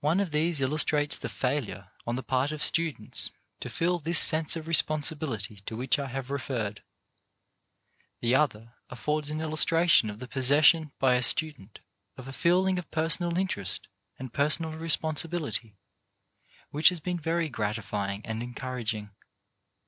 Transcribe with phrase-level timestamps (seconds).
[0.00, 3.30] One of these illustrates the failure on the part of students
[3.60, 6.82] to feel this sense of responsibility to which I have referred.
[8.20, 11.78] The other affords an illustration of the possession by a student
[12.16, 13.86] of a feeling of personal interest
[14.18, 15.76] and personal responsibility
[16.70, 19.12] which has been very gratifying and encouraging.